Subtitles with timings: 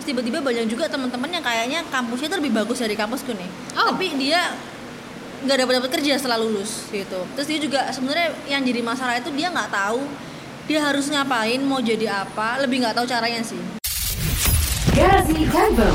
[0.00, 3.44] Terus tiba-tiba banyak juga teman-teman yang kayaknya kampusnya tuh lebih bagus dari kampusku nih
[3.76, 3.92] Oh.
[3.92, 4.56] tapi dia
[5.44, 9.28] nggak dapat dapat kerja setelah lulus gitu terus dia juga sebenarnya yang jadi masalah itu
[9.36, 10.00] dia nggak tahu
[10.64, 13.60] dia harus ngapain mau jadi apa lebih nggak tahu caranya sih
[14.96, 15.90] Garasi Convo.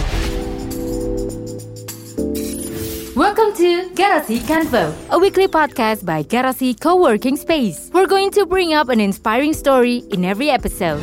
[3.18, 7.90] Welcome to Garasi Convo, a weekly podcast by Garasi Co-working Space.
[7.90, 11.02] We're going to bring up an inspiring story in every episode.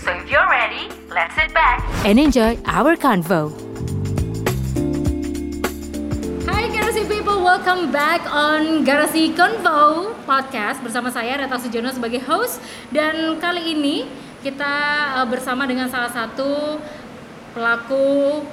[0.00, 0.88] So if you're ready,
[1.18, 1.82] let's sit back.
[2.06, 3.50] And enjoy our convo.
[6.46, 12.62] Hai Garasi People, welcome back on Garasi Convo Podcast bersama saya Reta Sujono sebagai host.
[12.94, 14.06] Dan kali ini
[14.46, 14.70] kita
[15.18, 16.78] uh, bersama dengan salah satu
[17.50, 18.46] pelaku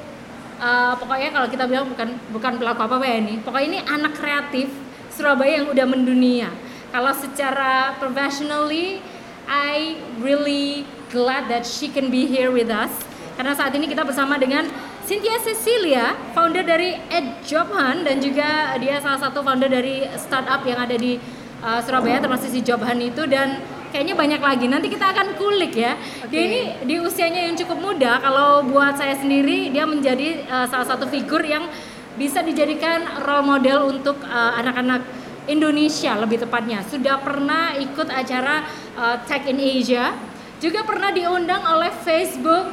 [0.57, 3.45] uh, pokoknya kalau kita bilang bukan bukan pelaku apa apa ya ini.
[3.45, 4.73] Pokoknya ini anak kreatif
[5.13, 6.49] Surabaya yang udah mendunia.
[6.89, 9.05] Kalau secara professionally
[9.45, 12.91] I really glad that she can be here with us
[13.35, 14.63] karena saat ini kita bersama dengan
[15.03, 20.63] Cynthia Cecilia, founder dari Ed Job Hunt dan juga dia salah satu founder dari startup
[20.63, 21.19] yang ada di
[21.59, 23.59] uh, Surabaya termasuk si Job Hunt itu dan
[23.91, 24.65] kayaknya banyak lagi.
[24.71, 25.99] Nanti kita akan kulik ya.
[26.31, 28.23] Dia ini di usianya yang cukup muda.
[28.23, 31.67] Kalau buat saya sendiri dia menjadi uh, salah satu figur yang
[32.15, 35.03] bisa dijadikan role model untuk uh, anak-anak
[35.45, 36.81] Indonesia lebih tepatnya.
[36.87, 38.65] Sudah pernah ikut acara
[38.97, 40.15] uh, Tech in Asia,
[40.57, 42.65] juga pernah diundang oleh Facebook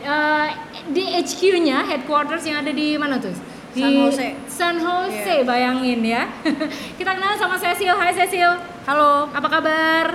[0.00, 0.48] uh,
[0.86, 3.32] di HQ-nya, headquarters yang ada di mana tuh?
[3.72, 4.28] Di San Jose.
[4.46, 5.42] San Jose, Iya.
[5.42, 6.22] bayangin ya.
[6.98, 7.94] Kita kenal sama Cecil.
[7.94, 8.52] Hai Cecil.
[8.82, 10.06] halo Apa kabar?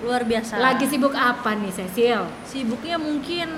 [0.00, 2.28] luar biasa Lagi sibuk apa nih Cecil?
[2.44, 3.48] sibuknya mungkin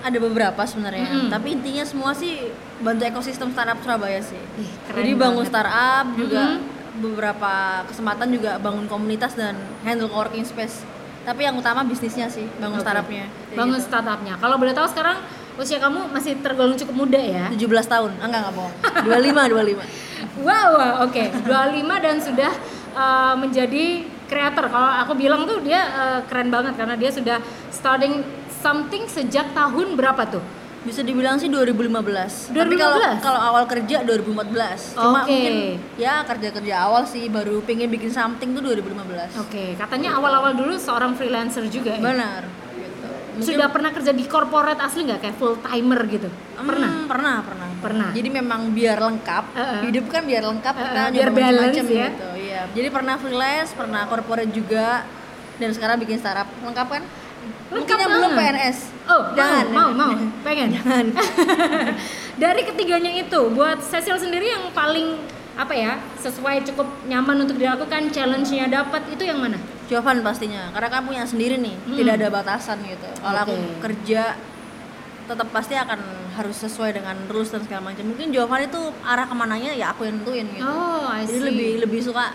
[0.00, 1.28] ada beberapa sebenarnya Mm-mm.
[1.28, 2.48] tapi intinya semua sih
[2.80, 5.52] bantu ekosistem startup Surabaya sih Ih, keren jadi bangun banget.
[5.52, 7.04] startup juga Mm-mm.
[7.04, 7.52] beberapa
[7.84, 10.80] kesempatan juga bangun komunitas dan handle coworking space
[11.30, 12.90] tapi yang utama bisnisnya sih bangun Oke.
[12.90, 13.86] startupnya Bangun gitu.
[13.86, 14.34] startupnya.
[14.42, 15.22] Kalau boleh tahu sekarang
[15.54, 17.46] usia kamu masih tergolong cukup muda ya?
[17.54, 18.74] 17 tahun ah, enggak enggak bohong
[19.06, 20.10] 25 25
[20.42, 21.22] Wow, wow, oke.
[21.46, 22.52] 25 dan sudah
[22.92, 24.66] uh, menjadi creator.
[24.68, 27.38] Kalau aku bilang tuh dia uh, keren banget karena dia sudah
[27.70, 30.42] starting something sejak tahun berapa tuh?
[30.80, 31.92] Bisa dibilang sih 2015
[32.50, 32.78] tapi 2015?
[32.78, 35.28] kalau kalau awal kerja 2014 cuma Oke.
[35.28, 35.54] mungkin
[35.94, 40.72] ya kerja kerja awal sih baru pengen bikin something tuh 2015 Oke, katanya awal-awal dulu
[40.74, 42.00] seorang freelancer juga ya?
[42.00, 42.42] benar
[42.72, 43.08] gitu.
[43.30, 46.28] Mungkin- Sudah pernah kerja di corporate asli nggak kayak full timer gitu?
[46.56, 46.90] Pernah?
[46.90, 47.68] Hmm, pernah, pernah.
[47.80, 48.08] Pernah.
[48.12, 49.80] Jadi memang biar lengkap, Uh-uh.
[49.82, 52.08] hidup kan biar lengkap Uh-uh, kita biar balance macam-macam ya.
[52.10, 52.28] gitu.
[52.38, 52.60] Iya.
[52.70, 55.04] Jadi pernah freelance, pernah corporate juga
[55.56, 56.48] dan sekarang bikin startup.
[56.58, 57.02] Lengkap kan?
[57.04, 58.30] Mungkin Lengkap yang belum.
[58.34, 58.78] PNS.
[59.10, 59.64] Oh, Jangan.
[59.74, 60.70] mau, mau, mau, pengen.
[60.70, 61.06] Jangan.
[62.42, 65.18] Dari ketiganya itu, buat Cecil sendiri yang paling
[65.58, 69.58] apa ya sesuai cukup nyaman untuk dilakukan, challenge-nya dapat itu yang mana?
[69.90, 71.98] Jawaban pastinya, karena kamu yang sendiri nih, Hmm.
[71.98, 73.08] tidak ada batasan gitu.
[73.18, 73.76] Kalau aku Oke.
[73.82, 74.38] kerja
[75.26, 75.98] tetap pasti akan
[76.34, 78.02] harus sesuai dengan rules dan segala macam.
[78.06, 80.62] Mungkin jawaban itu arah ke mananya ya aku yang nentuin gitu.
[80.62, 81.46] Oh, I Jadi see.
[81.50, 82.30] lebih lebih suka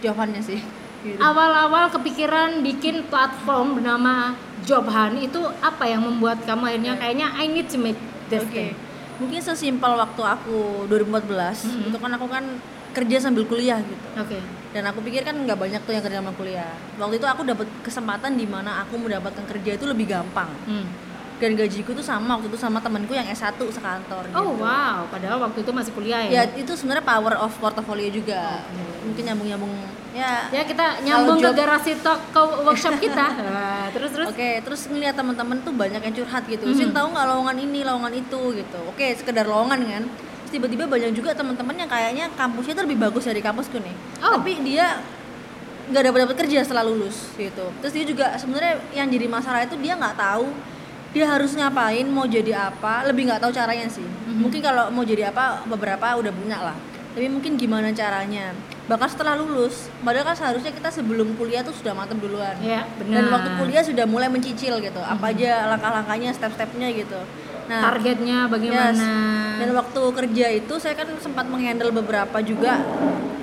[0.00, 0.58] jawabannya sih.
[1.00, 1.16] Gitu.
[1.16, 7.48] Awal-awal kepikiran bikin platform bernama Job Hunt itu apa yang membuat kamu akhirnya kayaknya I
[7.48, 7.96] need to make
[8.28, 8.52] this Oke.
[8.52, 8.72] thing?
[9.16, 11.88] Mungkin sesimpel waktu aku 2014 Mhm.
[11.88, 12.44] itu kan aku kan
[12.90, 14.06] kerja sambil kuliah gitu.
[14.16, 14.38] Oke.
[14.70, 16.72] Dan aku pikir kan nggak banyak tuh yang kerja sambil kuliah.
[16.96, 20.50] Waktu itu aku dapat kesempatan di mana aku mendapatkan kerja itu lebih gampang.
[20.68, 20.86] Hmm.
[21.40, 24.60] Dan gajiku tuh sama waktu itu sama temanku yang S1 sekantor Oh gitu.
[24.60, 26.52] wow, padahal waktu itu masih kuliah Ya ya.
[26.52, 28.60] itu sebenarnya power of portfolio juga.
[29.00, 29.72] Mungkin nyambung-nyambung
[30.12, 30.52] ya.
[30.52, 33.26] Ya kita nyambung ke garasi talk ke workshop kita.
[33.50, 34.28] Nah, terus terus.
[34.28, 36.68] Oke, terus ngeliat teman-teman tuh banyak yang curhat gitu.
[36.68, 36.76] Mhm.
[36.76, 38.80] Sin tahu nggak lowongan ini, lowongan itu gitu.
[38.92, 40.04] Oke, sekedar lowongan kan.
[40.44, 43.96] Terus tiba-tiba banyak juga teman-teman yang kayaknya kampusnya tuh lebih bagus dari kampusku nih.
[44.20, 44.36] Oh.
[44.36, 45.00] Tapi dia
[45.90, 47.66] nggak dapat dapat kerja setelah lulus gitu.
[47.80, 50.46] Terus dia juga sebenarnya yang jadi masalah itu dia nggak tahu
[51.10, 54.06] dia harus ngapain, mau jadi apa, lebih nggak tahu caranya sih.
[54.06, 54.46] Mhm.
[54.46, 56.76] Mungkin kalau mau jadi apa beberapa udah punya lah.
[57.10, 58.54] Tapi mungkin gimana caranya?
[58.86, 63.22] Bahkan setelah lulus, padahal kan seharusnya kita sebelum kuliah tuh sudah matang duluan Ya, benar.
[63.22, 67.18] dan waktu kuliah sudah mulai mencicil gitu apa aja langkah-langkahnya step-stepnya gitu
[67.70, 68.50] nah targetnya yes.
[68.50, 69.10] bagaimana?
[69.62, 72.82] dan waktu kerja itu saya kan sempat menghandle beberapa juga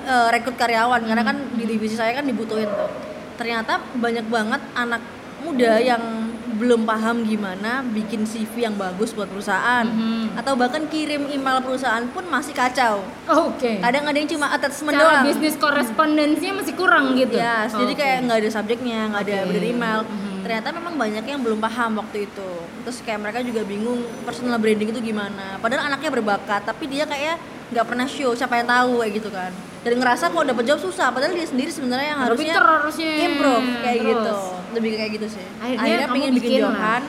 [0.04, 2.92] eh, rekrut karyawan karena kan di divisi saya kan dibutuhin tuh
[3.40, 5.00] ternyata banyak banget anak
[5.40, 6.27] muda yang
[6.58, 10.34] belum paham gimana bikin CV yang bagus buat perusahaan Mhm.
[10.34, 13.78] atau bahkan kirim email perusahaan pun masih kacau Oh, Oke.
[13.78, 17.34] kadang ada yang cuma attachment Cara doang bisnis korespondensinya masih kurang gitu.
[17.34, 17.96] Yes, jadi Oke.
[17.96, 20.00] kayak nggak ada subjeknya, nggak ada bener email.
[20.02, 20.40] Mhm.
[20.40, 22.50] Ternyata memang banyak yang belum paham waktu itu.
[22.82, 25.56] Terus kayak mereka juga bingung personal branding itu gimana.
[25.58, 27.36] Padahal anaknya berbakat, tapi dia kayak
[27.68, 29.52] nggak pernah show siapa yang tahu kayak gitu kan.
[29.78, 33.12] Dan ngerasa kalau dapet job susah, padahal dia sendiri sebenarnya yang harusnya harusnya.
[33.22, 34.10] improve kayak Terus.
[34.10, 34.36] gitu.
[34.74, 35.46] Lebih kayak gitu sih.
[35.60, 36.72] Akhirnya kamu pengen bikin bikin lah.
[36.72, 37.02] johan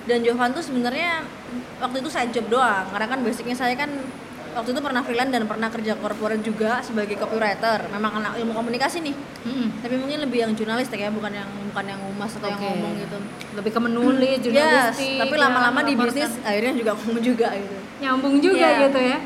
[0.00, 1.22] dan Jovan tuh sebenarnya
[1.78, 3.90] waktu itu side job doang karena kan basicnya saya kan
[4.50, 9.04] waktu itu pernah freelance dan pernah kerja corporate juga sebagai copywriter memang anak ilmu komunikasi
[9.04, 9.14] nih
[9.46, 9.68] Mm-mm.
[9.78, 12.66] tapi mungkin lebih yang jurnalistik ya bukan yang bukan yang humas atau yang Oke.
[12.66, 13.18] ngomong gitu
[13.54, 16.06] lebih ke menulis yes jurnalistik tapi ya, lama-lama di melaporkan.
[16.10, 18.82] bisnis akhirnya juga ngomong juga gitu nyambung juga Iya.
[18.82, 19.18] gitu ya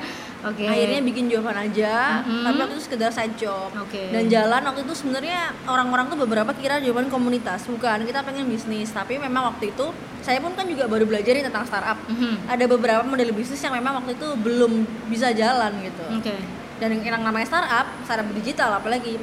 [0.45, 2.45] oke akhirnya bikin Jovan aja Mhm.
[2.45, 4.09] tapi waktu itu sekedar side job Oke.
[4.09, 8.89] dan jalan waktu itu sebenarnya orang-orang tuh beberapa kira Jovan komunitas bukan kita pengen bisnis
[8.89, 9.89] tapi memang waktu itu
[10.21, 12.47] saya pun kan juga baru belajar nih tentang startup Mhm.
[12.47, 14.73] ada beberapa model bisnis yang memang waktu itu belum
[15.09, 16.35] bisa jalan gitu oke
[16.75, 19.17] dan yang, namanya startup startup digital apalagi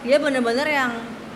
[0.00, 0.90] dia bener-bener yang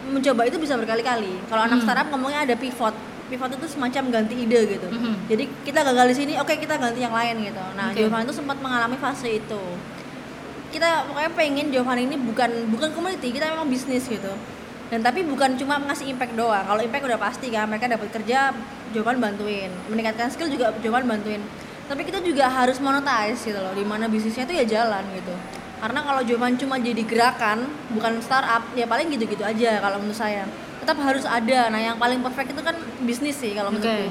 [0.04, 1.84] mencoba itu bisa berkali-kali kalau anak Hmm.
[1.84, 2.94] startup ngomongnya ada pivot
[3.32, 4.88] pivot itu semacam ganti ide gitu.
[4.92, 5.24] Mhm.
[5.24, 7.64] jadi kita gagal di sini oke kita ganti yang lain gitu.
[7.72, 8.04] Nah Oke.
[8.04, 9.62] Jovan itu sempat mengalami fase itu.
[10.68, 14.32] Kita pokoknya pengen Jovan ini bukan bukan community kita memang bisnis gitu.
[14.92, 16.68] Dan tapi bukan cuma ngasih impact doang.
[16.68, 18.52] Kalau impact udah pasti kan mereka dapat kerja
[18.92, 19.72] Jovan bantuin.
[19.88, 21.40] Meningkatkan skill juga Jovan bantuin.
[21.88, 25.32] Tapi kita juga harus monetize gitu loh di mana bisnisnya itu ya jalan gitu.
[25.80, 27.64] Karena kalau Jovan cuma jadi gerakan
[27.96, 30.44] bukan startup ya paling gitu-gitu aja kalau menurut saya
[30.82, 34.10] tetap harus ada nah yang paling perfect itu kan bisnis sih kalau menurutku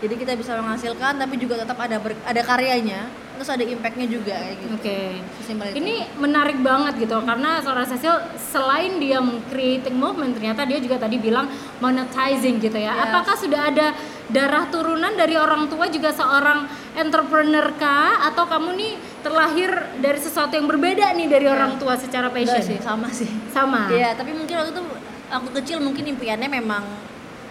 [0.00, 4.36] jadi kita bisa menghasilkan tapi juga tetap ada ber- ada karyanya terus ada impactnya juga
[4.36, 5.00] kayak gitu Oke.
[5.40, 5.80] Sesimpel itu.
[5.80, 9.16] Ini menarik banget gitu karena seorang Cecil selain dia
[9.48, 11.48] creating movement ternyata dia juga tadi bilang
[11.80, 12.92] monetizing gitu ya.
[12.92, 13.04] Yes.
[13.08, 13.96] Apakah sudah ada
[14.28, 18.92] darah turunan dari orang tua juga seorang entrepreneur kah atau kamu nih
[19.24, 19.72] terlahir
[20.04, 22.60] dari sesuatu yang berbeda nih dari orang tua secara Enggak passion?
[22.60, 23.88] sih sama sih Sama.
[23.88, 24.84] Iya, tapi mungkin waktu itu
[25.30, 26.82] aku kecil mungkin impiannya memang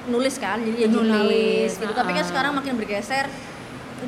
[0.06, 1.92] nulis kan, jadi ya Nulis, jurnalis gitu.
[1.92, 2.28] Tapi kan ah.
[2.28, 3.26] sekarang makin bergeser.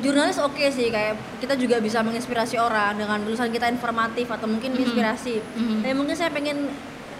[0.00, 4.72] Jurnalis oke sih, kayak kita juga bisa menginspirasi orang dengan tulisan kita informatif atau mungkin
[4.74, 5.36] inspirasi.
[5.52, 5.84] Mhm.
[5.84, 6.72] Tapi mungkin saya pengen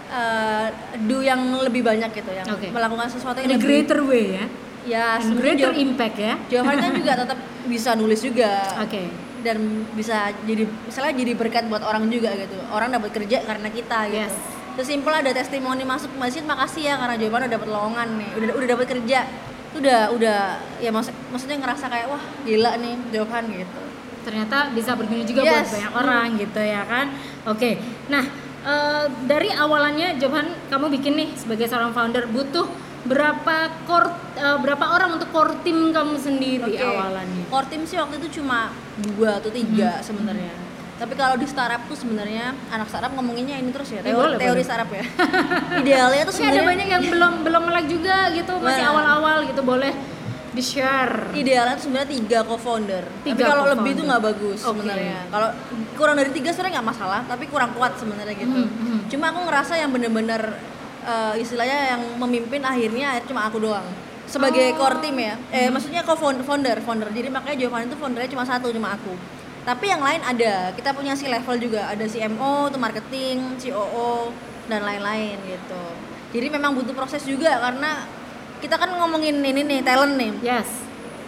[0.09, 0.67] eh,
[1.01, 2.69] do yang lebih banyak gitu, yang Oke.
[2.69, 4.45] melakukan sesuatu yang lebih greater way ya.
[4.83, 6.33] ya In sebenarnya greater Jo- impact ya.
[6.49, 9.09] Johan kan juga tetap bisa nulis juga Oke.
[9.41, 9.57] dan
[9.95, 14.27] bisa jadi misalnya jadi berkat buat orang juga gitu orang dapat kerja karena kita gitu
[14.27, 14.35] Yes.
[14.75, 18.29] Sesimpel ada testimoni masuk ke masjid makasih ya karena Jovan udah dapat lowongan nih.
[18.33, 19.19] Udah udah dapat kerja.
[19.69, 20.39] Itu udah udah
[20.77, 23.81] ya maksud maksudnya ngerasa kayak wah gila nih Jovan gitu.
[24.23, 25.73] Ternyata bisa berguna juga buat Yes.
[25.73, 27.05] banyak orang gitu ya kan?
[27.45, 27.75] Oke.
[28.07, 28.23] Nah
[28.63, 32.63] eh, dari awalannya Johan kamu bikin nih sebagai seorang founder butuh
[33.03, 36.79] berapa core eh, berapa orang untuk core tim kamu sendiri Oke.
[36.79, 37.43] awalannya?
[37.51, 40.05] Core team sih waktu itu cuma dua atau tiga Hmm.
[40.05, 40.53] sebenarnya
[40.93, 44.37] tapi kalau di startup tuh sebenarnya anak startup ngomonginnya ini terus ya Eh, teori, boleh,
[44.37, 44.63] teori boleh.
[44.63, 45.03] startup ya.
[45.81, 48.91] Idealnya tuh tapi ada sebenarnya banyak yang belum belum melek juga gitu masih Nah.
[48.91, 49.93] awal-awal gitu boleh
[50.53, 53.03] di share idealnya tuh sebenarnya tiga co-founder.
[53.25, 54.69] Tapi kalau lebih tuh nggak bagus Oke.
[54.69, 55.17] sebenarnya.
[55.27, 55.49] Kalau
[55.93, 58.53] kurang dari tiga sebenarnya nggak masalah tapi kurang kuat sebenarnya gitu.
[58.53, 58.99] Mhm, mhm.
[59.09, 60.41] cuma aku ngerasa yang bener-bener
[61.03, 63.83] eh, istilahnya yang memimpin akhirnya cuma aku doang.
[64.23, 64.77] Sebagai Oh.
[64.79, 65.35] core team ya.
[65.49, 66.77] Eh maksudnya co-founder founder.
[66.79, 69.11] Founder jadi makanya Jovan itu foundernya cuma satu cuma aku
[69.63, 70.71] tapi yang lain ada.
[70.71, 71.87] Kita punya si level juga.
[71.87, 74.31] Ada CMO tuh marketing COO
[74.65, 75.83] dan lain-lain gitu.
[76.31, 78.03] Jadi memang butuh proses juga karena
[78.59, 80.31] kita kan ngomongin ini nih talent nih.
[80.41, 80.69] Yes.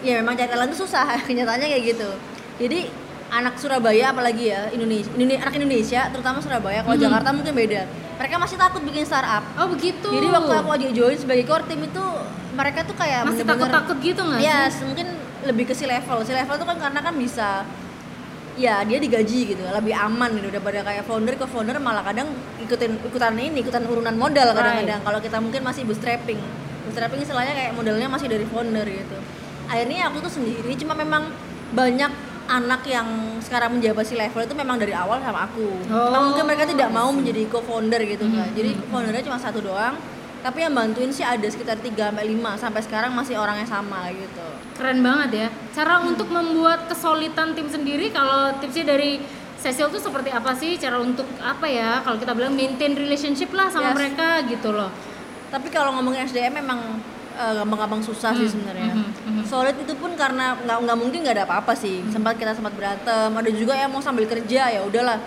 [0.00, 1.16] Ya memang cari talent itu susah.
[1.28, 2.10] Kenyataannya kayak gitu.
[2.58, 2.88] Jadi
[3.26, 7.04] anak Surabaya apalagi ya Indonesia, Indone- anak Indonesia terutama Surabaya kalau Mhm.
[7.04, 7.82] Jakarta mungkin beda.
[8.16, 9.44] Mereka masih takut bikin startup.
[9.56, 10.08] Oh begitu.
[10.08, 12.04] Jadi waktu aku aja join sebagai core team itu
[12.52, 14.84] mereka tuh kayak masih bener-bener- takut-takut gitu nggak ya sih?
[14.84, 15.06] mungkin
[15.44, 16.18] lebih ke si level.
[16.22, 17.48] Si level tuh kan karena kan bisa
[18.56, 22.32] ya dia digaji gitu lebih aman gitu daripada kayak founder ke founder malah kadang
[22.64, 25.00] ikutin ikutan ini ikutan urunan modal kadang-kadang.
[25.04, 26.40] Kalau kita mungkin masih bootstrapping.
[26.88, 29.16] Bootstrapping istilahnya kayak modalnya masih dari founder gitu.
[29.68, 31.28] Akhirnya aku tuh sendiri cuma memang
[31.76, 32.08] banyak
[32.46, 33.06] anak yang
[33.42, 35.66] sekarang menjabat si level itu memang dari awal sama aku.
[35.84, 38.86] Cuma Oh, mungkin mereka tidak mau menjadi co-founder gitu kan Mhm, jadi mhm.
[38.88, 39.98] foundernya cuma satu doang
[40.38, 44.46] tapi yang bantuin sih ada sekitar 3 sampai 5 sampai sekarang masih orangnya sama gitu.
[44.74, 49.18] keren banget ya cara untuk membuat kesulitan tim sendiri kalau tipsnya dari
[49.56, 53.66] Cecil tuh seperti apa sih cara untuk apa ya kalau kita bilang maintain relationship lah
[53.66, 53.96] sama Yes.
[53.96, 54.92] mereka gitu loh
[55.46, 57.00] Tapi kalau ngomongin SDM memang
[57.32, 58.92] eh, gampang-gampang susah sih Hmm, sebenarnya.
[58.92, 59.44] mhm, mhm.
[59.44, 62.00] Solid itu pun karena nggak nggak mungkin nggak ada apa-apa sih.
[62.00, 62.10] Hmm.
[62.10, 65.18] Sempat kita sempat berantem, ada juga yang mau sambil kerja ya udahlah.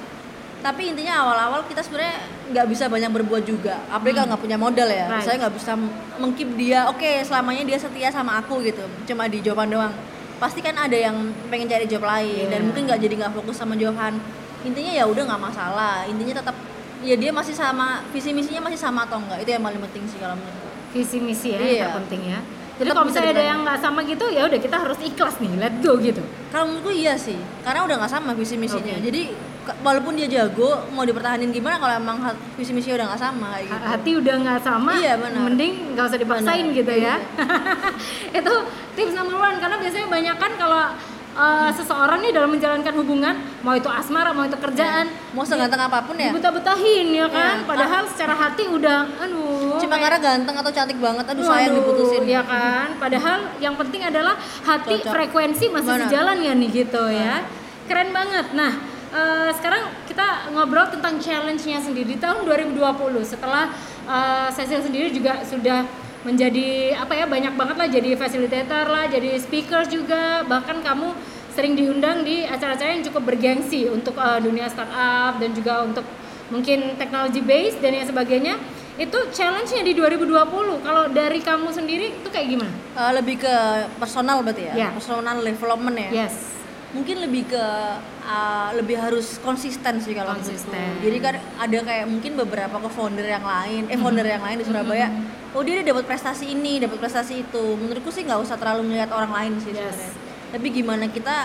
[0.60, 2.20] Tapi intinya awal-awal kita sebenarnya
[2.51, 3.80] nggak bisa banyak berbuat juga.
[3.88, 5.06] Apalagi kalau nggak punya modal ya.
[5.08, 5.13] Hmm.
[5.16, 5.24] Right.
[5.24, 5.72] Saya nggak bisa
[6.20, 6.80] mengkip dia.
[6.92, 8.84] Oke, selamanya dia setia sama aku gitu.
[9.08, 9.94] Cuma di jawaban doang.
[10.39, 11.16] Pasti kan ada yang
[11.48, 12.68] pengen cari job lain dan Yeah.
[12.68, 14.20] mungkin nggak jadi nggak fokus sama Johan.
[14.62, 16.04] Intinya ya udah nggak masalah.
[16.08, 16.56] Intinya tetap
[17.00, 20.20] ya dia masih sama visi misinya masih sama atau enggak itu yang paling penting sih
[20.20, 21.63] kalau menurutku visi misi ya Iya.
[21.63, 22.39] yang terpenting ya
[22.75, 25.75] jadi kalau misalnya ada yang nggak sama gitu ya udah kita harus ikhlas nih let
[25.80, 26.20] go gitu
[26.51, 29.08] kalau menurutku iya sih karena udah nggak sama visi misinya Oke.
[29.08, 29.22] jadi
[29.80, 32.18] walaupun dia jago mau dipertahanin gimana kalau emang
[32.56, 33.84] visi misi udah nggak sama kayak gitu.
[33.86, 35.42] Hati udah nggak sama Iya, benar.
[35.44, 36.78] mending nggak usah dipaksain Benar.
[36.78, 37.16] gitu ya.
[38.40, 38.54] Itu
[38.94, 40.84] tips number one karena biasanya banyak kan kalau
[41.34, 46.04] uh, seseorang nih dalam menjalankan hubungan mau itu asmara mau itu kerjaan mau seganteng apa
[46.04, 46.30] pun ya.
[46.30, 47.56] dibetah-betahin ya kan?
[47.58, 47.66] Iya.
[47.66, 51.80] padahal secara hati udah aduh cuma kayak- karena ganteng atau cantik banget aduh sayang Waduh,
[51.80, 52.24] diputusin.
[52.26, 52.88] ya kan?
[52.98, 55.12] Padahal yang penting adalah hati Cocok.
[55.12, 56.04] frekuensi masih Benar.
[56.08, 57.36] sejalan ya nih gitu ya.
[57.86, 58.46] Keren banget.
[58.52, 58.72] Nah
[59.13, 62.16] eh, sekarang kita ngobrol tentang challenge-nya sendiri.
[62.16, 62.78] Di tahun 2020
[63.25, 63.74] setelah
[64.06, 65.86] eh, Cecil sendiri juga sudah
[66.28, 67.89] menjadi apa ya banyak banget lah.
[67.89, 70.46] Jadi facilitator lah jadi speaker juga.
[70.46, 71.08] Bahkan kamu
[71.54, 76.06] sering diundang di acara-acara yang cukup bergengsi untuk eh, dunia startup dan juga untuk
[76.50, 78.56] mungkin technology base dan yang sebagainya.
[79.00, 82.74] Itu challenge-nya di 2020 kalau dari kamu sendiri itu kayak gimana?
[83.00, 83.56] Eh, lebih ke
[83.96, 84.74] personal berarti ya?
[84.75, 84.89] Ya.
[84.92, 86.28] personal development ya?
[86.28, 86.59] Yes
[86.89, 87.63] mungkin lebih ke
[88.25, 90.58] uh, lebih harus konsisten sih kalau menurutku.
[90.58, 90.89] Konsisten.
[91.05, 94.65] jadi kan ada kayak mungkin beberapa ke founder yang lain eh founder yang lain di
[94.65, 95.08] Surabaya
[95.53, 97.65] oh dia dapat prestasi ini dapat prestasi itu.
[97.75, 99.93] Menurutku sih nggak usah terlalu melihat orang lain sih Yes.
[99.93, 100.12] sebenarnya.
[100.50, 101.36] Tapi gimana kita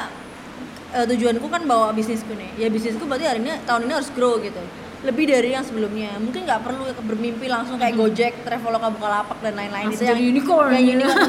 [0.93, 2.51] eh, tujuanku kan bawa bisnisku nih.
[2.57, 4.61] Ya bisnisku berarti hari ini tahun ini harus grow gitu.
[5.05, 6.17] Lebih dari yang sebelumnya.
[6.17, 10.73] Mungkin nggak perlu bermimpi langsung kayak Gojek, Traveloka, Bukalapak dan lain-lain itu jadi unicorn.
[10.73, 11.29] yang unicorn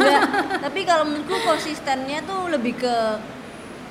[0.63, 2.95] tapi kalau menurutku konsistennya tuh lebih ke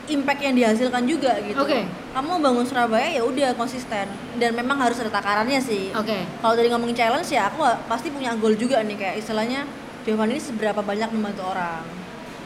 [0.08, 1.56] impact yang dihasilkan juga gitu.
[1.56, 1.88] Oke.
[2.12, 4.06] Kamu bangun Surabaya ya udah konsisten
[4.36, 5.90] dan memang harus ada takarannya sih.
[5.94, 6.24] Oke.
[6.40, 9.64] Kalau dari ngomongin challenge ya aku pasti punya goal juga nih kayak istilahnya
[10.04, 11.84] Jovan ini seberapa banyak membantu orang.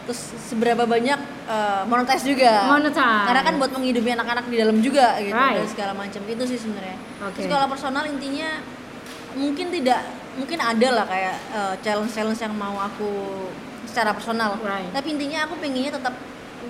[0.09, 2.65] Terus seberapa banyak eh, monetize juga.
[2.71, 3.27] Monetize.
[3.29, 5.59] Karena kan buat menghidupi anak-anak di dalam juga gitu Right.
[5.61, 6.97] dan segala macam itu sih sebenarnya.
[7.29, 7.43] Oke.
[7.43, 8.63] Terus kalau personal intinya
[9.37, 10.01] mungkin tidak
[10.39, 13.11] mungkin ada lah kayak eh, challenge-challenge yang mau aku
[13.85, 14.57] secara personal.
[14.63, 14.89] Right.
[14.95, 16.15] Tapi intinya aku pengennya tetap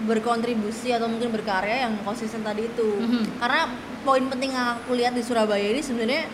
[0.06, 2.88] berkontribusi atau mungkin berkarya yang konsisten tadi itu.
[2.98, 3.42] Mhm.
[3.42, 3.66] Karena
[4.06, 6.28] poin penting yang aku lihat di Surabaya ini sebenarnya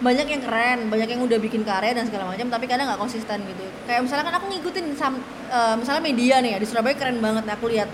[0.00, 3.44] banyak yang keren, banyak yang udah bikin karya dan segala macam, tapi kadang nggak konsisten
[3.44, 3.64] gitu.
[3.84, 7.44] Kayak misalnya kan aku ngikutin sam- eh, misalnya media nih ya di Surabaya keren banget,
[7.44, 7.88] aku lihat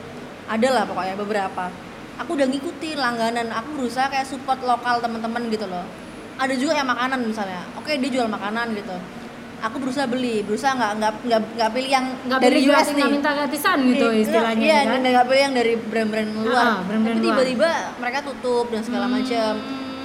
[0.46, 1.64] ada lah pokoknya beberapa.
[2.22, 5.84] Aku udah ngikutin langganan, aku berusaha kayak support lokal teman-teman gitu loh.
[6.38, 8.96] Ada juga yang makanan misalnya, oke dia jual makanan gitu.
[9.58, 12.94] Aku berusaha beli, berusaha nggak nggak nggak nggak pilih yang Nggak dari pilih US nih.
[12.94, 15.00] nggak minta gratisan gitu Iya, istilahnya iya, kan?
[15.00, 16.64] nggak pilih yang dari brand-brand luar.
[16.66, 17.34] Ah, brand-brand Tapi luar.
[17.34, 19.52] tiba-tiba mereka tutup dan segala macam.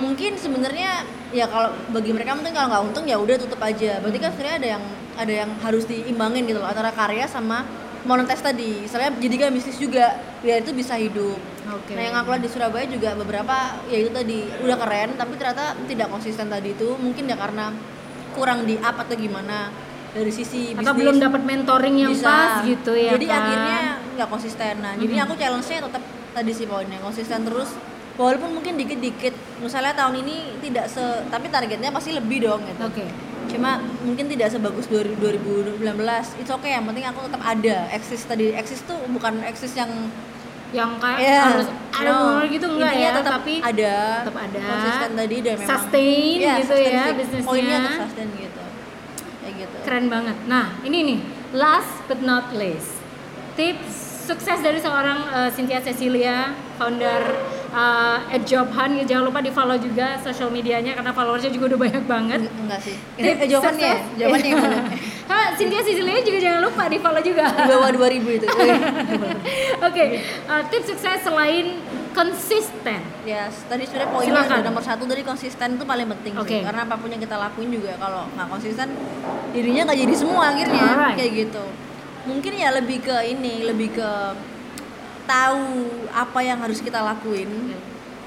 [0.02, 0.92] Mungkin sebenarnya
[1.30, 4.00] ya kalau bagi mereka mungkin kalau nggak untung ya udah tutup aja.
[4.00, 7.68] Berarti kan sebenarnya ada yang ada yang harus diimbangin gitu loh antara karya sama
[8.02, 8.82] monetize tadi.
[8.82, 10.10] Misalnya jadikan bisnis juga
[10.42, 11.38] biar itu bisa hidup.
[11.70, 11.94] Oke.
[11.94, 13.56] Nah yang aku lihat di Surabaya juga beberapa
[13.86, 17.70] ya itu tadi udah keren tapi ternyata tidak konsisten tadi itu mungkin ya karena
[18.34, 19.72] kurang di up atau gimana
[20.12, 22.28] dari sisi bisnis Atau belum dapat mentoring yang bisa.
[22.28, 23.38] pas gitu ya jadi kan?
[23.40, 23.80] akhirnya
[24.20, 27.70] nggak konsisten nah jadi aku challenge-nya tetap tadi sih poinnya konsisten terus
[28.20, 29.34] walaupun mungkin dikit-dikit
[29.64, 33.08] misalnya tahun ini tidak se tapi targetnya pasti lebih dong gitu Oke.
[33.56, 35.16] cuma mungkin tidak sebagus 2000
[35.80, 39.90] 2019 itu oke yang penting aku tetap ada eksis tadi eksis tuh bukan eksis yang
[40.72, 42.48] yang kayak ya harus ada no.
[42.48, 43.18] gitu enggak Intinya ya?
[43.20, 43.96] tetap tapi ada.
[44.24, 44.60] tetap ada.
[44.64, 47.44] konsisten tadi dan memang Sustain Iya, gitu sustain ya bisnisnya.
[47.46, 48.64] poinnya tetap sustain gitu.
[49.38, 49.76] Kayak gitu.
[49.84, 50.38] Keren banget.
[50.46, 51.20] Nah ini nih.
[51.52, 53.04] Last but not least.
[53.54, 57.20] Tips sukses dari seorang uh, Cynthia Cecilia founder
[57.70, 58.96] uh, at Jobhan.
[58.96, 62.40] Ya jangan lupa di follow juga social medianya karena followersnya juga udah banyak banget.
[62.42, 62.96] Eng- enggak sih.
[63.18, 64.18] Tips eh, jawabannya sukses.
[64.18, 64.64] jawabannya yang
[65.32, 68.46] mana Ha, Cynthia Cecilia juga jangan lupa di follow juga di bawah 2000 itu
[69.88, 70.06] Oke,
[70.52, 71.80] uh, tips sukses selain
[72.12, 73.02] konsisten.
[73.24, 76.60] Ya, tadi sebenarnya poinnya ada nomor satu dari konsisten itu paling penting Oke.
[76.60, 76.62] sih.
[76.62, 78.88] Karena apa pun yang kita lakuin juga kalau nggak konsisten,
[79.56, 81.16] dirinya nggak jadi semua akhirnya Alright.
[81.16, 81.64] kayak gitu.
[82.28, 84.10] Mungkin ya lebih ke ini, lebih ke
[85.26, 85.66] tahu
[86.12, 87.72] apa yang harus kita lakuin,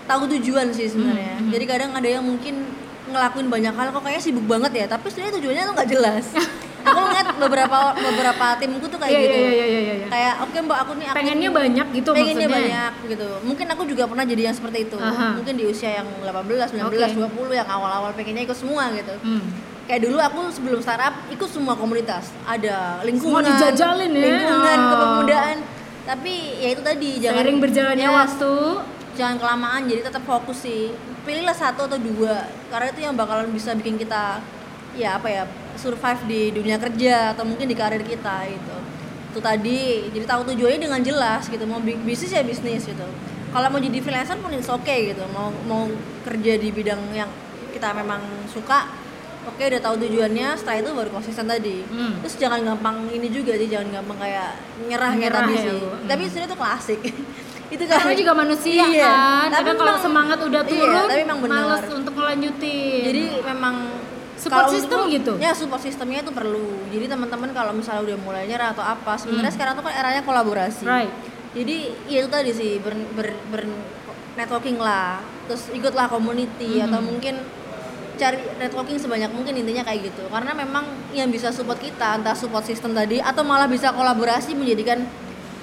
[0.09, 1.37] tahu tujuan sih sebenarnya.
[1.37, 1.53] Hmm, hmm.
[1.53, 2.65] Jadi kadang ada yang mungkin
[3.13, 6.27] ngelakuin banyak hal kok kayaknya sibuk banget ya, tapi sebenarnya tujuannya tuh nggak jelas.
[6.85, 9.37] aku ngeliat beberapa beberapa timku tuh kayak Iya, gitu.
[9.37, 10.07] iya, iya, iya, iya.
[10.07, 12.49] Kayak oke mbak aku nih aku Pengennya banyak gitu pengennya maksudnya.
[12.55, 15.27] banyak gitu mungkin aku juga pernah jadi yang seperti itu Aha.
[15.35, 17.17] mungkin di usia yang 18, 19, Oke.
[17.17, 19.45] 20 yang awal-awal pengennya ikut semua gitu Hmm.
[19.85, 24.21] kayak dulu aku sebelum startup ikut semua komunitas ada lingkungan Semua dijajalin ya.
[24.23, 24.89] lingkungan Oh.
[24.91, 25.57] kepemudaan
[26.05, 28.53] tapi ya itu tadi jangan Seiring berjalannya Yes, waktu,
[29.15, 33.73] jangan kelamaan jadi tetap fokus sih pilihlah satu atau dua karena itu yang bakalan bisa
[33.73, 34.45] bikin kita
[34.93, 35.45] ya apa ya
[35.77, 38.77] survive di dunia kerja atau mungkin di karir kita gitu
[39.29, 39.79] itu tadi
[40.09, 43.07] jadi tahu tujuannya dengan jelas gitu mau bi- bisnis ya bisnis gitu
[43.51, 45.91] kalau mau jadi freelancer pun it's okay gitu mau mau
[46.23, 47.31] kerja di bidang yang
[47.69, 48.87] kita memang suka
[49.45, 52.17] oke udah tahu tujuannya setelah itu baru konsisten tadi Hmm.
[52.19, 54.51] terus jangan gampang ini juga sih jangan gampang kayak
[54.81, 55.89] nyerah kayak Nyerah tadi ya, sih Bu.
[56.07, 57.01] tapi sebenarnya itu klasik
[57.75, 59.47] itu kan Karena juga manusia Iya, kan.
[59.51, 63.03] tapi kalau semangat udah iya, turun, tapi memang males untuk ngelanjutin.
[63.03, 63.75] jadi memang
[64.45, 65.33] Support kalau system gitu?
[65.41, 69.49] ya support sistemnya itu perlu jadi teman-teman kalau misalnya udah mulai nyerah atau apa sebenarnya
[69.49, 69.57] Hmm.
[69.57, 71.09] sekarang tuh kan eranya kolaborasi Right.
[71.53, 73.83] jadi ya itu tadi sih ber, ber- ber-
[74.35, 76.87] networking lah terus ikutlah community Hmm.
[76.87, 77.41] atau mungkin
[78.15, 82.63] cari networking sebanyak mungkin intinya kayak gitu karena memang yang bisa support kita entah support
[82.63, 85.03] system tadi atau malah bisa kolaborasi menjadikan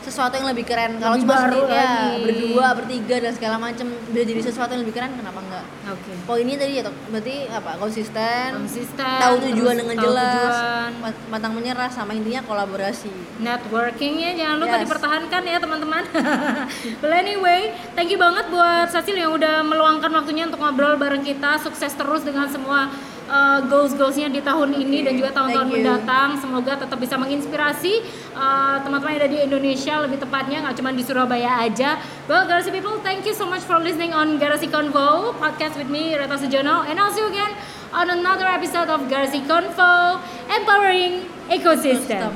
[0.01, 4.24] sesuatu yang lebih keren kalau cuma baru sendiri ya berdua bertiga dan segala macam bisa
[4.24, 6.12] jadi sesuatu yang lebih keren kenapa enggak Oke.
[6.24, 10.91] poinnya tadi ya berarti apa konsisten Konsisten, tahu tujuan dengan tahu jelas tujuan.
[11.00, 14.84] mat- matang menyerah sama intinya kolaborasi Networkingnya jangan lupa Yes.
[14.84, 16.03] dipertahankan ya teman-teman.
[17.01, 21.58] well anyway, thank you banget buat Sasil yang udah meluangkan waktunya untuk ngobrol bareng kita.
[21.58, 22.88] Sukses terus dengan semua
[23.32, 26.36] uh, goals-goalsnya di tahun ini dan juga tahun-tahun mendatang.
[26.44, 28.04] Semoga tetap bisa menginspirasi
[28.36, 31.96] uh, teman-teman yang ada di Indonesia lebih tepatnya nggak cuma di Surabaya aja.
[32.28, 36.12] Well, Garasi people, thank you so much for listening on Garasi Convo podcast with me
[36.20, 37.56] Reta Sujono and I'll see you again
[37.96, 40.20] on another episode of Garasi Convo
[40.52, 42.36] Empowering Ecosystem.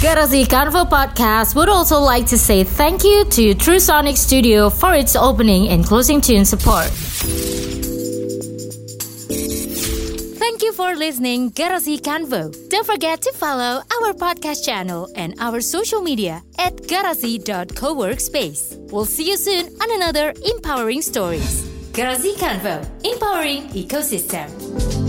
[0.00, 4.94] Garasi Convo Podcast would also like to say thank you to True Sonic Studio for
[4.94, 6.88] its opening and closing tune support.
[10.96, 12.50] Listening Garasi Convo.
[12.68, 18.76] Don't forget to follow our podcast channel and our social media at garasi.coworkspace.
[18.90, 21.64] We'll see you soon on another empowering stories.
[21.92, 24.99] Garasi Convo, empowering ecosystem.